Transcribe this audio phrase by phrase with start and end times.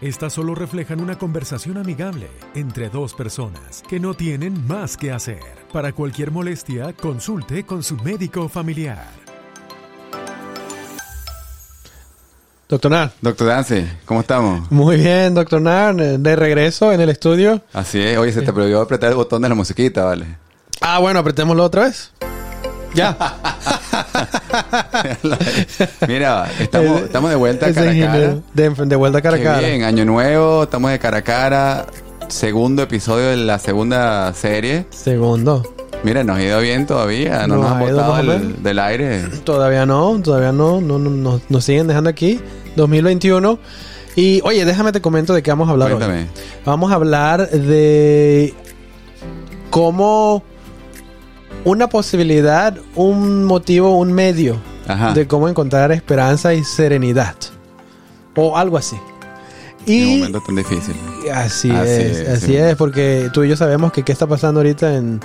[0.00, 5.40] Estas solo reflejan una conversación amigable entre dos personas que no tienen más que hacer.
[5.74, 9.08] Para cualquier molestia, consulte con su médico familiar.
[12.66, 13.12] Doctor Nar.
[13.20, 14.70] Doctor Dance, ¿cómo estamos?
[14.70, 15.94] Muy bien, doctor Nar.
[15.94, 17.60] De regreso en el estudio.
[17.74, 18.16] Así es.
[18.16, 20.24] Oye, se te prohibió apretar el botón de la musiquita, ¿vale?
[20.80, 22.10] Ah, bueno, apretémoslo otra vez.
[22.94, 23.16] Ya.
[26.08, 28.38] Mira, estamos, estamos de vuelta cara a cara.
[28.54, 29.60] De, de vuelta cara a cara.
[29.60, 31.86] bien, año nuevo, estamos de cara a cara.
[32.28, 34.86] Segundo episodio de la segunda serie.
[34.90, 35.62] Segundo.
[36.02, 37.46] Mira, nos ha ido bien todavía.
[37.46, 39.24] No Nos nos, ha botado del, aire.
[39.44, 40.80] Todavía no, todavía no.
[40.80, 42.40] no, no, no, nos siguen dejando aquí.
[42.76, 43.58] 2021.
[44.16, 46.26] Y oye, déjame te comento de qué vamos a hablar hoy.
[46.64, 48.54] Vamos a hablar de
[49.70, 50.42] cómo
[51.64, 54.56] una posibilidad, un motivo, un medio
[54.88, 55.12] Ajá.
[55.12, 57.34] de cómo encontrar esperanza y serenidad.
[58.36, 58.96] O algo así.
[59.86, 60.94] En un momento tan difícil.
[61.32, 62.56] así, Así es, es, así sí.
[62.56, 65.20] es, porque tú y yo sabemos que qué está pasando ahorita en,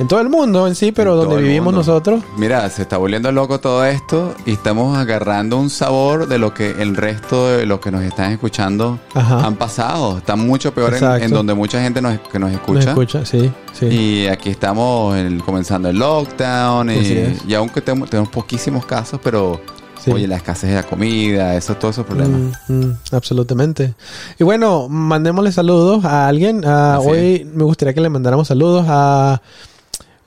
[0.00, 2.22] en todo el mundo en sí, pero En donde vivimos nosotros.
[2.36, 6.70] Mira, se está volviendo loco todo esto y estamos agarrando un sabor de lo que
[6.70, 9.46] el resto de los que nos están escuchando Ajá.
[9.46, 10.18] han pasado.
[10.18, 12.88] Está mucho peor en, donde mucha gente nos, que nos ¿Me escucha.
[12.90, 13.24] escucha?
[13.26, 13.86] Sí, sí.
[13.86, 19.60] Y aquí estamos en- comenzando el lockdown y, aunque tenemos, tenemos poquísimos casos, pero
[20.02, 20.10] Sí.
[20.12, 22.58] oye, la escasez de la comida, eso, todos esos problemas.
[22.68, 23.94] Mm, mm, absolutamente.
[24.38, 26.62] Y bueno, mandémosle saludos a alguien.
[26.64, 29.42] Ah, hoy me gustaría que le mandáramos saludos a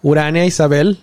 [0.03, 0.99] Urania Isabel.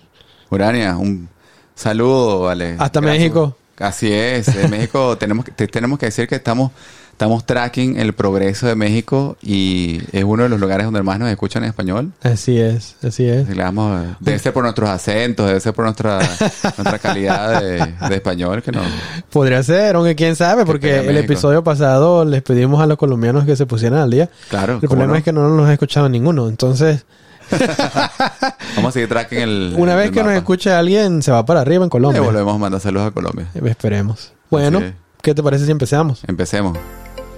[0.49, 1.27] Urania, un
[1.75, 2.75] saludo, vale.
[2.79, 3.57] Hasta México.
[3.77, 6.71] Así es, en México tenemos que, te- tenemos que decir que estamos,
[7.11, 11.29] estamos tracking el progreso de México y es uno de los lugares donde más nos
[11.29, 12.11] escuchan en español.
[12.21, 13.47] Así es, así es.
[13.55, 16.19] Damos- debe ser por nuestros acentos, debe ser por nuestra,
[16.77, 17.77] nuestra calidad de,
[18.09, 18.81] de español que no.
[19.31, 23.55] Podría ser, aunque quién sabe, porque el episodio pasado les pedimos a los colombianos que
[23.55, 24.29] se pusieran al día.
[24.49, 25.17] Claro, El ¿cómo problema no?
[25.17, 26.47] es que no nos ha escuchado ninguno.
[26.49, 27.03] Entonces,
[28.75, 29.73] Vamos a seguir tracking el.
[29.77, 32.21] una vez el que nos escuche alguien, se va para arriba en Le Colombia.
[32.21, 33.47] volvemos a mandar saludos a Colombia.
[33.65, 34.33] Esperemos.
[34.49, 34.93] Bueno, Así.
[35.21, 36.23] ¿qué te parece si empezamos?
[36.27, 36.77] Empecemos.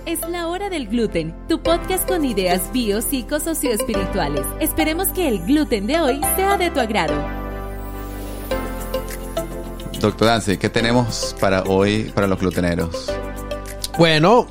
[0.05, 4.45] Es la hora del gluten, tu podcast con ideas bio, psico, socioespirituales.
[4.59, 7.13] Esperemos que el gluten de hoy sea de tu agrado.
[9.99, 13.09] Doctor Dancy, ¿qué tenemos para hoy para los gluteneros?
[13.97, 14.47] Bueno,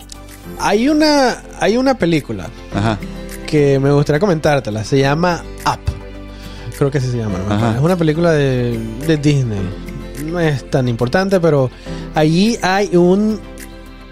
[0.58, 2.96] hay una, hay una película Ajá.
[3.46, 4.82] que me gustaría comentártela.
[4.84, 5.42] Se llama.
[6.82, 7.38] Creo que así se llama.
[7.48, 7.74] ¿no?
[7.76, 8.76] Es una película de,
[9.06, 9.60] de Disney.
[10.26, 11.70] No es tan importante, pero
[12.12, 13.38] allí hay un,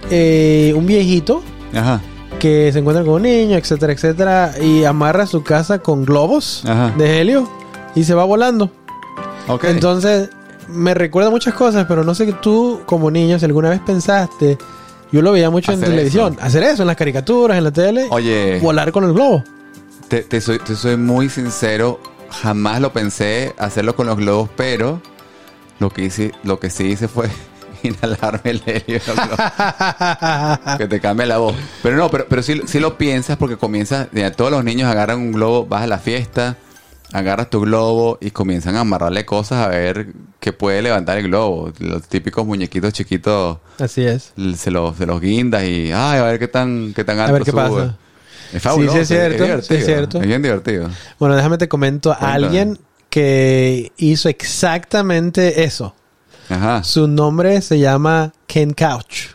[0.08, 1.42] eh, un viejito
[1.74, 2.00] Ajá.
[2.38, 6.94] que se encuentra con un niño, etcétera, etcétera, y amarra su casa con globos Ajá.
[6.96, 7.50] de helio
[7.96, 8.70] y se va volando.
[9.64, 10.28] Entonces,
[10.68, 14.58] me recuerda muchas cosas, pero no sé que tú, como niño, si alguna vez pensaste,
[15.10, 16.42] yo lo veía mucho en televisión, eso.
[16.46, 19.42] hacer eso en las caricaturas, en la tele, Oye, volar con el globo.
[20.06, 21.98] te, te soy, te soy muy sincero.
[22.30, 25.00] Jamás lo pensé hacerlo con los globos, pero
[25.78, 27.28] lo que hice, lo que sí hice fue
[27.82, 29.00] inhalarme el helio.
[30.78, 31.54] que te cambia la voz.
[31.82, 35.18] Pero no, pero, pero sí, sí lo piensas porque comienzas, mira, todos los niños agarran
[35.18, 36.56] un globo, vas a la fiesta,
[37.12, 41.72] agarras tu globo y comienzan a amarrarle cosas a ver qué puede levantar el globo.
[41.78, 44.32] Los típicos muñequitos chiquitos Así es.
[44.56, 47.42] se los, se los guindas y ay, a ver qué tan, qué tan alto ver
[47.44, 47.62] qué sube.
[47.62, 47.96] pasa.
[48.52, 50.20] Es fabuloso, Sí, sí, es cierto, es cierto.
[50.20, 50.88] Es bien divertido.
[51.18, 52.78] Bueno, déjame te comento a alguien
[53.08, 55.94] que hizo exactamente eso.
[56.48, 56.82] Ajá.
[56.82, 59.28] Su nombre se llama Ken Couch.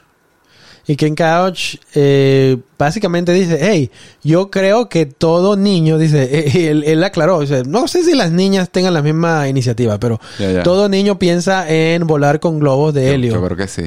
[0.88, 3.90] Y Ken Couch eh, básicamente dice, hey,
[4.24, 8.70] yo creo que todo niño, dice, él, él aclaró, dice, no sé si las niñas
[8.70, 10.64] tengan la misma iniciativa, pero Ya, ya.
[10.64, 13.34] todo niño piensa en volar con globos de helio.
[13.34, 13.84] Yo, creo que sí.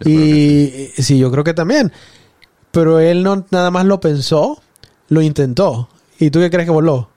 [0.00, 0.92] Yo que sí.
[0.98, 1.92] y sí, yo creo que también.
[2.72, 4.60] Pero él no nada más lo pensó,
[5.08, 5.88] lo intentó.
[6.18, 7.08] ¿Y tú qué crees que voló?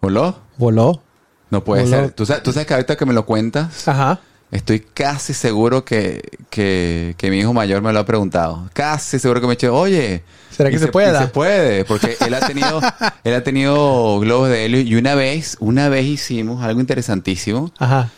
[0.00, 0.36] ¿Voló?
[0.56, 1.02] Voló.
[1.50, 1.96] No puede Voló.
[1.96, 2.10] ser.
[2.12, 4.20] ¿Tú sabes, tú sabes que ahorita que me lo cuentas, Ajá.
[4.50, 8.68] estoy casi seguro que, que, que mi hijo mayor me lo ha preguntado.
[8.72, 10.24] Casi seguro que me ha dicho, oye.
[10.50, 11.20] ¿Será que se pueda?
[11.20, 12.80] y Se puede, porque él ha tenido,
[13.24, 17.72] él ha tenido globos de helio y una vez, una vez hicimos algo interesantísimo.
[17.78, 18.10] Ajá.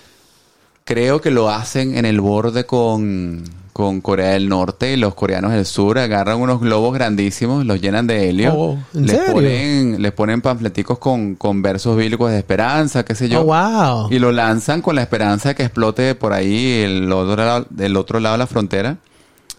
[0.84, 3.44] creo que lo hacen en el borde con,
[3.76, 8.06] con Corea del Norte y los coreanos del sur agarran unos globos grandísimos, los llenan
[8.06, 9.34] de helio, Oh, ¿en les serio?
[9.34, 13.42] ponen, les ponen panfleticos con, con versos bíblicos de esperanza, qué sé yo.
[13.42, 14.08] Oh, wow.
[14.10, 17.98] Y lo lanzan con la esperanza de que explote por ahí el otro lado, del
[17.98, 18.96] otro lado de la frontera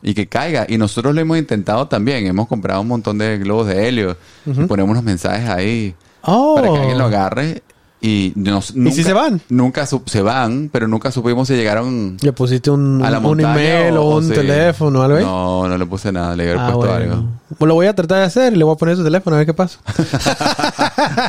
[0.02, 0.66] y que caiga.
[0.68, 2.25] Y nosotros lo hemos intentado también.
[2.25, 4.18] Hemos comprado un montón de globos de helio
[4.48, 5.94] y ponemos unos mensajes ahí
[6.24, 6.56] Oh.
[6.56, 7.62] para que alguien lo agarre.
[8.00, 9.42] Y, nos, nunca, si se van?
[9.50, 13.40] Nunca su- se van, pero nunca supimos si llegaron ¿Le pusiste un, a la un
[13.40, 15.24] email o, un teléfono o algo ahí?
[15.24, 16.36] No, no le puse nada.
[16.36, 17.14] Le había Ah, puesto bueno.
[17.16, 17.26] algo.
[17.58, 19.40] Pues lo voy a tratar de hacer y le voy a poner su teléfono a
[19.40, 19.80] ver qué pasa.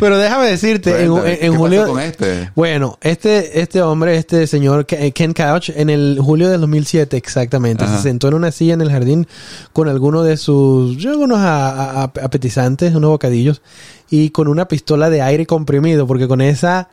[0.00, 1.86] Pero déjame decirte, en, Cuéntame, en- ¿qué en pasó julio...
[1.86, 2.50] con este?
[2.54, 7.84] Bueno, este, este hombre, este señor Ke- Ken Couch, en el julio del 2007 exactamente,
[7.84, 7.96] Ajá.
[7.96, 9.26] se sentó en una silla en el jardín
[9.72, 13.62] con alguno de sus, yo, unos a- a- a- apetizantes, unos bocadillos,
[14.12, 16.90] y con una pistola de aire comprimido, porque con esa,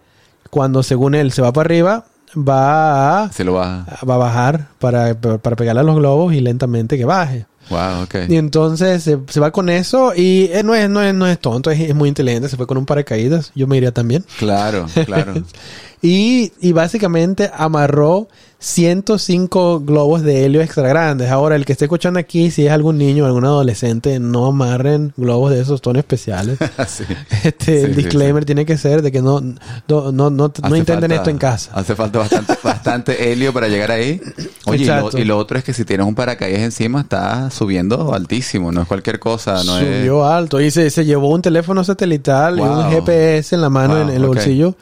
[0.50, 3.86] cuando según él se va para arriba, va a, Se lo va.
[4.10, 7.46] va a bajar para, para pegarle a los globos y lentamente que baje.
[7.70, 8.16] Wow, ok.
[8.30, 11.38] Y entonces se, se va con eso y eh, no, es, no, es, no es
[11.40, 14.24] tonto, es, es muy inteligente, se fue con un paracaídas, yo me iría también.
[14.38, 15.34] Claro, claro.
[16.02, 18.30] Y, y básicamente amarró
[18.62, 21.30] 105 globos de helio extra grandes.
[21.32, 25.14] Ahora, el que esté escuchando aquí, si es algún niño o algún adolescente, no amarren
[25.16, 26.58] globos de esos tonos especiales.
[26.88, 27.04] Sí.
[27.44, 30.76] Este, Sí, el sí, disclaimer tiene que ser de que no, no, no, no, no
[30.76, 31.72] intenten falta- esto en casa.
[31.74, 34.20] Hace falta bastante, bastante helio para llegar ahí.
[34.66, 35.18] Oye, y lo, Exacto.
[35.20, 38.72] y lo otro es que si tienes un paracaídas encima, está subiendo altísimo.
[38.72, 39.64] No es cualquier cosa.
[39.64, 39.86] No es...
[40.00, 42.90] Subió alto y se, se llevó un teléfono satelital y un.
[42.92, 44.76] GPS en la mano, Wow, en, en el bolsillo,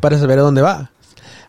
[0.00, 0.90] para saber a dónde va.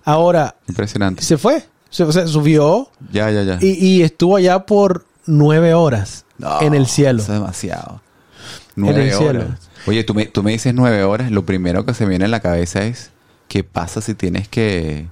[0.03, 1.23] Ahora, Impresionante.
[1.23, 1.63] se fue.
[1.89, 3.57] Se, o sea, subió Ya, ya, ya.
[3.61, 7.21] y, y estuvo allá por nueve horas No, en el cielo.
[7.21, 8.01] Eso es demasiado.
[8.77, 9.41] En Nueve cielo.
[9.41, 9.69] horas.
[9.85, 11.31] Oye, tú me, tú me dices nueve horas.
[11.31, 13.11] Lo primero que se me viene a la cabeza es:
[13.49, 15.07] ¿qué pasa si tienes que,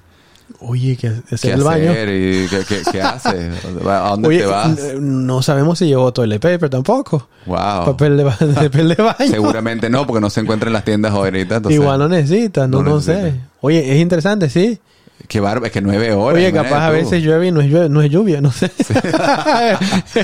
[0.61, 1.93] Oye, que que hacer el baño.
[1.93, 3.51] qué, qué- qué haces?
[3.85, 4.77] ¿A dónde Oye, te vas?
[4.99, 7.29] no sabemos si llevó toilet paper tampoco.
[7.45, 7.85] Wow.
[7.85, 8.23] Papel, de,
[8.55, 9.29] papel de baño.
[9.31, 11.57] Seguramente no, porque no se encuentra en las tiendas ahorita.
[11.57, 13.35] entonces- Igual no necesita, no, no sé.
[13.61, 14.79] Oye, es interesante, sí.
[15.27, 16.37] Qué barba, es que nueve horas.
[16.37, 18.71] Oye, capaz a veces llueve y no es, lluvia, no es lluvia, no sé.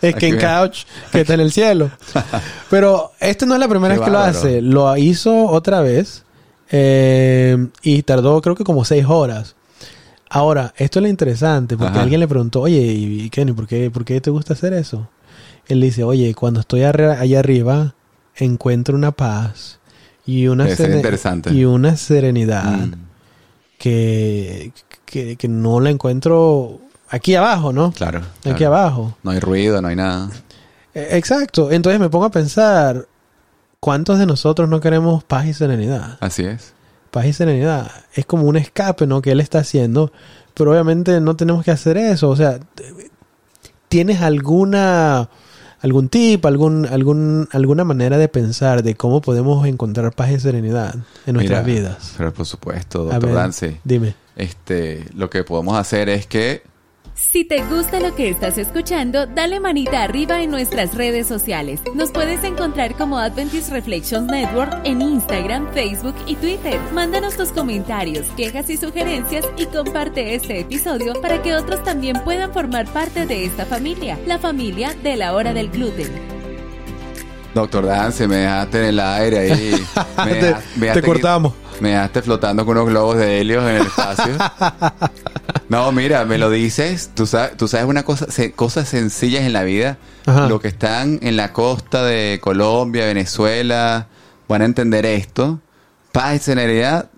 [0.00, 0.38] es Ken ve.
[0.38, 1.90] Couch que está en el cielo.
[2.70, 4.38] Pero esto no es la primera Qué vez que lo bárbaro.
[4.38, 4.60] hace.
[4.62, 6.23] Lo hizo otra vez
[6.76, 9.54] eh, y tardó creo que como seis horas.
[10.28, 12.02] Ahora, esto es lo interesante porque Ajá.
[12.02, 15.08] alguien le preguntó, oye, y Kenny, ¿por qué, ¿por qué te gusta hacer eso?
[15.68, 17.94] Él dice, oye, cuando estoy allá arriba
[18.34, 19.78] encuentro una paz
[20.26, 20.66] y una,
[21.52, 22.92] y una serenidad Mm.
[23.78, 24.72] que,
[25.04, 27.92] que, que no la encuentro aquí abajo, ¿no?
[27.92, 28.20] Claro.
[28.44, 28.66] Aquí claro.
[28.74, 29.16] abajo.
[29.22, 30.30] No hay ruido, no hay nada.
[30.94, 31.70] Eh, Exacto.
[31.70, 33.06] Entonces me pongo a pensar,
[33.84, 36.16] ¿cuántos de nosotros no queremos paz y serenidad?
[36.20, 36.72] Así es.
[37.10, 37.90] Paz y serenidad.
[38.14, 39.20] Es como un escape, ¿no?
[39.20, 40.10] Que él está haciendo.
[40.54, 42.30] Pero obviamente no tenemos que hacer eso.
[42.30, 42.60] O sea,
[43.90, 45.28] ¿tienes alguna
[45.82, 50.94] algún tip, algún, algún, alguna manera de pensar de cómo podemos encontrar paz y serenidad
[51.26, 52.14] en nuestras Mira, vidas?
[52.16, 53.80] Pero por supuesto, doctor ver, Dance.
[53.84, 54.14] Dime.
[54.34, 56.62] Este, lo que podemos hacer es que
[57.14, 61.80] Si te gusta lo que estás escuchando, dale manita arriba en nuestras redes sociales.
[61.94, 66.78] Nos puedes encontrar como Adventist Reflections Network en Instagram, Facebook y Twitter.
[66.92, 72.52] Mándanos tus comentarios, quejas y sugerencias y comparte este episodio para que otros también puedan
[72.52, 76.10] formar parte de esta familia, la familia de la hora del gluten.
[77.54, 79.86] Doctor Dance, me dejaste en el aire ahí.
[80.76, 81.52] Me Te- cortamos.
[81.78, 84.32] Me dejaste flotando con unos globos de helio en el espacio.
[85.68, 87.10] No, mira, me lo dices.
[87.14, 89.96] Tú sabes, tú sabes una cosa, se- cosas sencillas en la vida.
[90.26, 90.48] Ajá.
[90.48, 94.06] Lo que están en la costa de Colombia, Venezuela,
[94.48, 95.60] van a entender esto.
[96.12, 97.10] Paz y serenidad.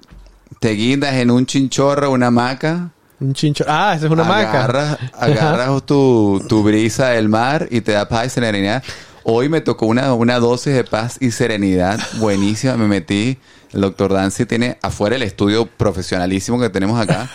[0.61, 2.91] Te guindas en un chinchorro, una hamaca.
[3.19, 3.65] Un chincho.
[3.67, 8.27] Ah, esa es una agarras, agarras tu, tu brisa del mar y te da paz
[8.27, 8.83] y serenidad.
[9.25, 12.77] Hoy me tocó una, una dosis de paz y serenidad buenísima.
[12.77, 13.39] Me metí.
[13.73, 17.29] El doctor Dancy tiene afuera el estudio profesionalísimo que tenemos acá.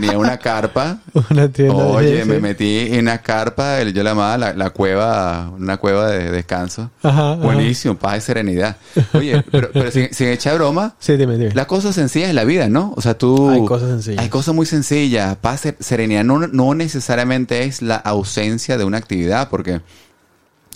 [0.00, 0.98] Tenía una carpa.
[1.30, 1.74] Una tienda.
[1.84, 6.30] Oye, me metí en una carpa, yo la llamaba la, la cueva, una cueva de
[6.30, 6.90] descanso.
[7.02, 7.42] Ajá, ajá.
[7.42, 8.76] Buenísimo, paz y serenidad.
[9.12, 11.52] Oye, pero, pero sin, sin echar broma, Sí, dime, dime.
[11.54, 12.92] la cosa sencilla es la vida, ¿no?
[12.96, 13.50] O sea, tú...
[13.50, 14.22] Hay cosas sencillas.
[14.22, 15.36] Hay cosas muy sencillas.
[15.36, 19.80] Paz, ser- serenidad no, no necesariamente es la ausencia de una actividad, porque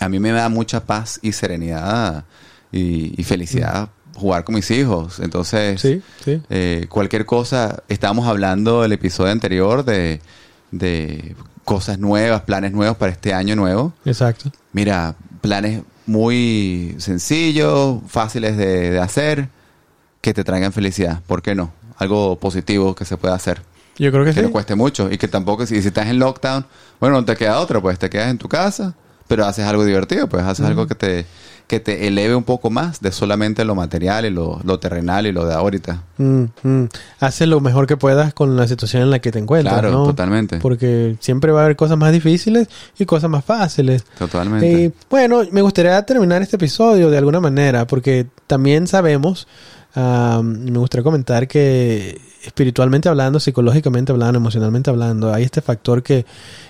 [0.01, 2.25] a mí me da mucha paz y serenidad
[2.71, 5.19] y, y felicidad jugar con mis hijos.
[5.21, 6.41] Entonces, Sí, sí.
[6.51, 10.21] eh, cualquier cosa, estábamos hablando el episodio anterior de,
[10.71, 11.35] de
[11.65, 13.93] cosas nuevas, planes nuevos para este año nuevo.
[14.05, 14.51] Exacto.
[14.73, 19.49] Mira, planes muy sencillos, fáciles de, de hacer,
[20.21, 21.21] que te traigan felicidad.
[21.27, 21.73] ¿Por qué no?
[21.99, 23.61] algo positivo que se pueda hacer.
[23.99, 24.47] Yo creo que, Que sí.
[24.47, 25.11] no cueste mucho.
[25.11, 26.65] Y que tampoco, si, si estás en lockdown,
[27.01, 28.95] bueno, no te queda otra, pues te quedas en tu casa,
[29.29, 31.27] pero haces algo divertido, pues haces algo que te,
[31.69, 35.33] que te eleve un poco más de solamente lo material y lo, lo terrenal y
[35.33, 36.03] lo de ahorita.
[36.17, 36.89] Mm, mm.
[37.21, 40.05] Haces lo mejor que puedas con la situación en la que te encuentras, Claro, ¿no?
[40.07, 40.59] totalmente.
[40.61, 42.69] Porque siempre va a haber cosas más difíciles
[42.99, 44.05] y cosas más fáciles.
[44.19, 44.85] Totalmente.
[44.87, 49.47] Eh, bueno, me gustaría terminar este episodio de alguna manera, porque también sabemos,
[49.97, 56.25] y me gustaría comentar que espiritualmente hablando, psicológicamente hablando, emocionalmente hablando, hay este factor que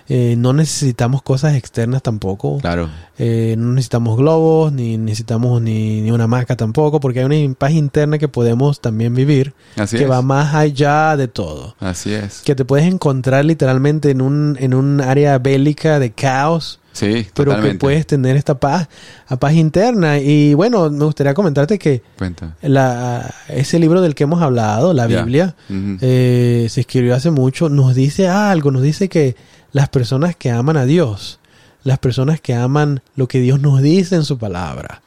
[0.09, 2.59] eh, no necesitamos cosas externas tampoco.
[2.59, 2.89] claro.
[3.21, 7.73] Eh, no necesitamos globos, ni necesitamos ni, ni una maca tampoco, porque hay una paz
[7.73, 10.11] interna que podemos también vivir, Así que es.
[10.11, 11.75] va más allá de todo.
[11.81, 12.43] Así es.
[12.43, 17.51] Que te puedes encontrar literalmente en un, en un área bélica de caos, Sí, pero
[17.53, 17.77] totalmente.
[17.77, 18.89] que puedes tener esta paz,
[19.29, 20.19] a paz interna.
[20.19, 22.57] Y bueno, me gustaría comentarte que Cuenta.
[22.63, 25.07] la, ese libro del que hemos hablado, la.
[25.07, 29.37] Biblia, eh, se escribió hace mucho, nos dice algo, nos dice que
[29.73, 31.39] las personas que aman a Dios,
[31.85, 35.03] las personas que aman lo que Dios nos dice en su palabra,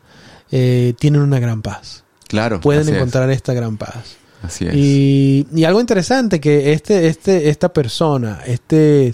[0.51, 2.03] eh, tienen una gran paz.
[2.27, 2.62] Claro.
[2.62, 2.88] Pueden es.
[2.89, 4.17] encontrar esta gran paz.
[4.41, 4.74] Así es.
[4.74, 9.13] Y, y algo interesante que este, este, esta persona, este,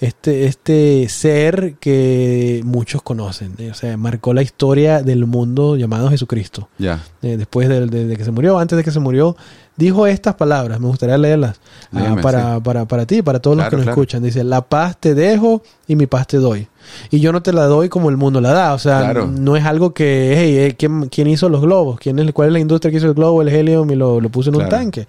[0.00, 6.08] este, este ser que muchos conocen, eh, o sea, marcó la historia del mundo llamado
[6.08, 6.68] Jesucristo.
[6.78, 7.02] Ya.
[7.22, 9.36] Eh, después de, de- de que se murió, antes de que se murió,
[9.76, 10.80] dijo estas palabras.
[10.80, 11.60] Me gustaría leerlas
[11.92, 12.60] ah, para, sí.
[12.62, 14.00] para, para ti, para todos los que nos claro.
[14.00, 14.22] escuchan.
[14.22, 16.66] Dice, la paz te dejo y mi paz te doy.
[17.10, 18.72] Y yo no te la doy como el mundo la da.
[18.74, 19.26] O sea, Claro.
[19.26, 21.98] no es algo que, hey, eh, ¿quién, quién hizo los globos?
[22.00, 24.28] ¿Quién es, ¿Cuál es la industria que hizo el globo, el helium y lo, lo
[24.30, 25.06] puso en un tanque?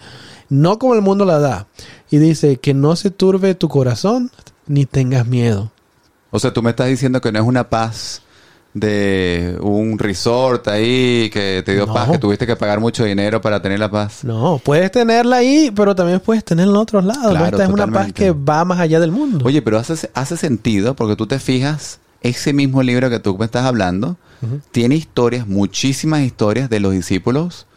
[0.49, 1.67] No como el mundo la da.
[2.09, 4.31] Y dice, que no se turbe tu corazón
[4.71, 5.71] ni tengas miedo.
[6.31, 8.21] O sea, tú me estás diciendo que no es una paz
[8.73, 11.93] de un resort ahí que te dio No.
[11.93, 14.23] paz, que tuviste que pagar mucho dinero para tener la paz.
[14.23, 17.31] No, puedes tenerla ahí, pero también puedes tenerla en otros lados.
[17.31, 19.45] Claro, Esta es una paz que va más allá del mundo.
[19.45, 23.45] Oye, pero hace, hace sentido porque tú te fijas, ese mismo libro que tú me
[23.45, 24.15] estás hablando,
[24.71, 27.67] tiene historias, muchísimas historias de los discípulos,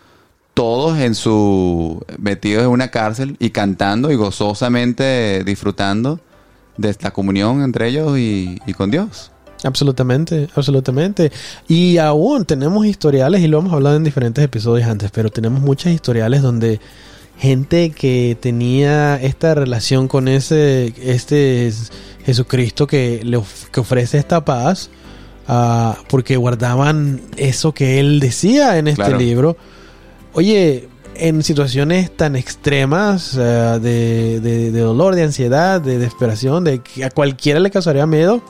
[0.54, 6.20] todos en su metidos en una cárcel y cantando y gozosamente disfrutando
[6.76, 9.30] de la comunión entre ellos y, y con Dios.
[9.62, 11.32] Absolutamente, absolutamente.
[11.68, 15.90] Y aún tenemos historiales, y lo hemos hablado en diferentes episodios antes, pero tenemos muchos
[15.92, 16.80] historiales donde
[17.38, 21.72] gente que tenía esta relación con ese, este
[22.26, 24.90] Jesucristo que le of- que ofrece esta paz,
[25.48, 29.18] ah, porque guardaban eso que él decía en este Claro.
[29.18, 29.56] libro.
[30.34, 36.80] Oye, en situaciones tan extremas ah, de, de- de dolor, de ansiedad, de desesperación, de
[36.80, 38.42] que a cualquiera le causaría miedo,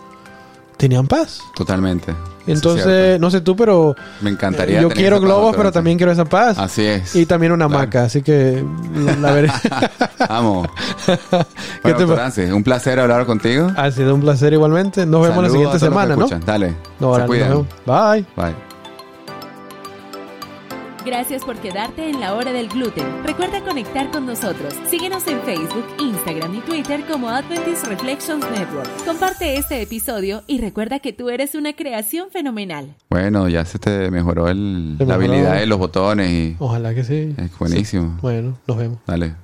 [0.76, 1.40] tenían paz.
[1.54, 2.14] Totalmente.
[2.47, 4.78] Entonces, no sé tú, pero me encantaría.
[4.83, 6.59] yo tener quiero esa globos, pero también quiero esa paz.
[6.59, 7.16] Así es.
[7.16, 7.80] Y también una Claro.
[7.85, 8.62] hamaca, así que
[9.18, 9.33] la
[10.28, 10.68] Vamos.
[11.06, 11.16] ¿Qué
[11.83, 13.73] Bueno, te Francis, un placer hablar contigo.
[13.75, 15.06] ha sido un placer igualmente.
[15.06, 16.28] Nos vemos la siguiente semana, ¿no?
[16.44, 16.75] Dale.
[17.00, 17.49] No, ahora Se cuidan.
[17.49, 17.66] vemos.
[17.87, 18.26] Bye.
[18.37, 18.73] Bye.
[21.04, 23.04] Gracias por quedarte en la hora del gluten.
[23.25, 24.75] Recuerda conectar con nosotros.
[24.88, 28.88] Síguenos en Facebook, Instagram y Twitter como Adventist Reflections Network.
[29.04, 32.94] Comparte este episodio y recuerda que tú eres una creación fenomenal.
[33.11, 37.04] Bueno, ya se te mejoró el, Se la habilidad de los botones y Ojalá que
[37.04, 37.34] sí.
[37.37, 38.18] es buenísimo.
[38.23, 38.99] Bueno, nos vemos.
[39.06, 39.34] Dale.